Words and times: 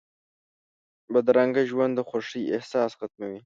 بدرنګه 1.13 1.63
ژوند 1.69 1.93
د 1.95 1.99
خوښۍ 2.09 2.43
احساس 2.55 2.91
ختموي 2.99 3.39